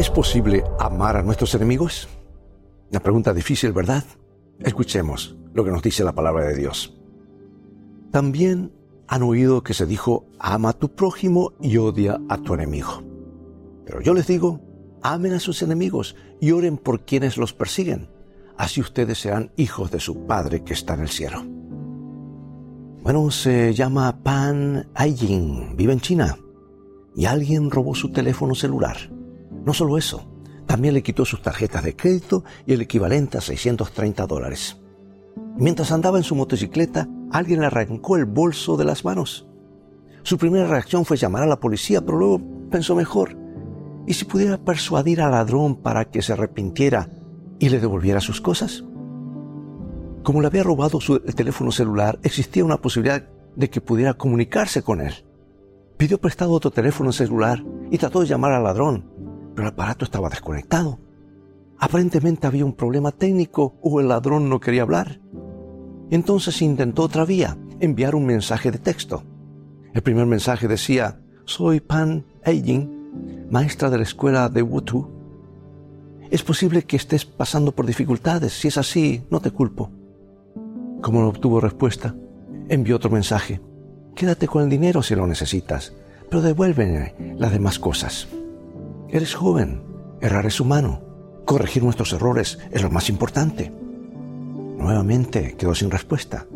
[0.00, 2.08] ¿Es posible amar a nuestros enemigos?
[2.90, 4.02] Una pregunta difícil, ¿verdad?
[4.58, 6.98] Escuchemos lo que nos dice la palabra de Dios.
[8.10, 8.72] También
[9.08, 13.02] han oído que se dijo, ama a tu prójimo y odia a tu enemigo.
[13.84, 14.62] Pero yo les digo,
[15.02, 18.08] amen a sus enemigos y oren por quienes los persiguen.
[18.56, 21.44] Así ustedes serán hijos de su Padre que está en el cielo.
[23.02, 26.38] Bueno, se llama Pan Aijin, vive en China,
[27.14, 28.96] y alguien robó su teléfono celular.
[29.64, 30.26] No solo eso,
[30.66, 34.78] también le quitó sus tarjetas de crédito y el equivalente a 630 dólares.
[35.56, 39.46] Mientras andaba en su motocicleta, alguien le arrancó el bolso de las manos.
[40.22, 43.36] Su primera reacción fue llamar a la policía, pero luego pensó mejor.
[44.06, 47.08] ¿Y si pudiera persuadir al ladrón para que se arrepintiera
[47.58, 48.84] y le devolviera sus cosas?
[50.22, 54.82] Como le había robado su, el teléfono celular, existía una posibilidad de que pudiera comunicarse
[54.82, 55.14] con él.
[55.96, 59.04] Pidió prestado otro teléfono celular y trató de llamar al ladrón,
[59.54, 60.98] pero el aparato estaba desconectado.
[61.78, 65.20] Aparentemente había un problema técnico o el ladrón no quería hablar.
[66.10, 69.24] Entonces intentó otra vía, enviar un mensaje de texto.
[69.94, 75.08] El primer mensaje decía, soy Pan Eijing, maestra de la escuela de Wutu.
[76.30, 78.52] Es posible que estés pasando por dificultades.
[78.52, 79.90] Si es así, no te culpo.
[81.00, 82.14] Como no obtuvo respuesta,
[82.68, 83.60] envió otro mensaje.
[84.14, 85.94] Quédate con el dinero si lo necesitas,
[86.28, 88.28] pero devuélveme las demás cosas.
[89.12, 89.82] Eres joven,
[90.20, 91.00] errar es humano.
[91.44, 93.72] Corregir nuestros errores es lo más importante.
[94.78, 96.46] Nuevamente quedó sin respuesta.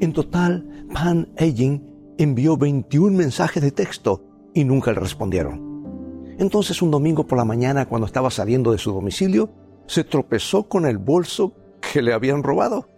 [0.00, 6.34] En total, Pan Eijing envió 21 mensajes de texto y nunca le respondieron.
[6.38, 9.50] Entonces un domingo por la mañana, cuando estaba saliendo de su domicilio,
[9.86, 11.54] se tropezó con el bolso
[11.92, 12.88] que le habían robado.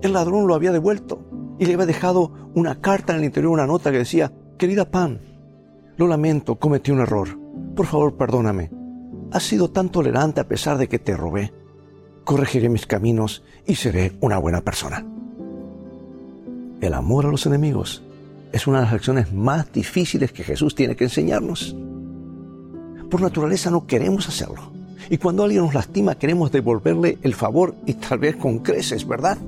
[0.00, 1.22] El ladrón lo había devuelto
[1.58, 5.20] y le había dejado una carta en el interior, una nota que decía, querida Pan,
[5.98, 7.41] lo lamento, cometí un error.
[7.76, 8.70] Por favor, perdóname.
[9.30, 11.52] Has sido tan tolerante a pesar de que te robé.
[12.24, 15.04] Corregiré mis caminos y seré una buena persona.
[16.80, 18.02] El amor a los enemigos
[18.52, 21.74] es una de las lecciones más difíciles que Jesús tiene que enseñarnos.
[23.10, 24.70] Por naturaleza no queremos hacerlo.
[25.08, 29.38] Y cuando alguien nos lastima queremos devolverle el favor y tal vez con creces, ¿verdad?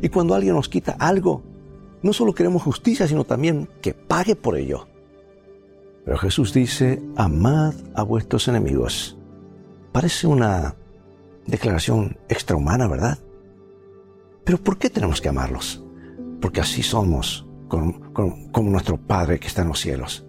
[0.00, 1.42] Y cuando alguien nos quita algo,
[2.02, 4.86] no solo queremos justicia, sino también que pague por ello.
[6.04, 9.16] Pero Jesús dice, amad a vuestros enemigos.
[9.92, 10.74] Parece una
[11.46, 13.18] declaración extrahumana, ¿verdad?
[14.44, 15.82] Pero ¿por qué tenemos que amarlos?
[16.40, 20.26] Porque así somos como nuestro Padre que está en los cielos.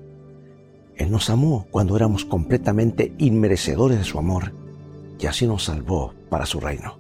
[0.96, 4.54] Él nos amó cuando éramos completamente inmerecedores de su amor
[5.20, 6.98] y así nos salvó para su reino.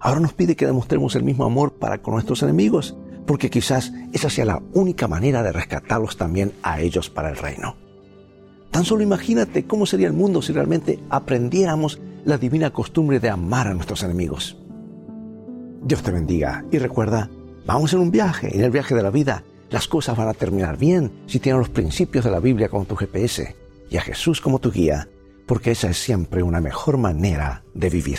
[0.00, 2.96] Ahora nos pide que demostremos el mismo amor para con nuestros enemigos,
[3.26, 7.76] porque quizás esa sea la única manera de rescatarlos también a ellos para el reino.
[8.70, 13.68] Tan solo imagínate cómo sería el mundo si realmente aprendiéramos la divina costumbre de amar
[13.68, 14.56] a nuestros enemigos.
[15.82, 17.30] Dios te bendiga y recuerda,
[17.66, 19.44] vamos en un viaje, en el viaje de la vida.
[19.70, 22.96] Las cosas van a terminar bien si tienes los principios de la Biblia como tu
[22.96, 23.54] GPS
[23.90, 25.08] y a Jesús como tu guía,
[25.46, 28.18] porque esa es siempre una mejor manera de vivir.